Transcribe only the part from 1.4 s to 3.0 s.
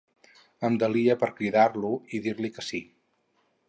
cridar-lo i dir-li que sí.